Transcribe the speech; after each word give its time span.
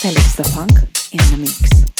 Felix 0.00 0.34
the 0.34 0.44
Funk 0.44 0.78
in 1.12 1.18
the 1.30 1.36
mix. 1.36 1.99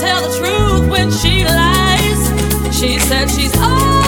tell 0.00 0.22
the 0.22 0.38
truth 0.38 0.88
when 0.88 1.10
she 1.10 1.44
lies. 1.44 2.20
She 2.74 2.98
said 2.98 3.28
she's 3.28 3.56
all. 3.58 3.99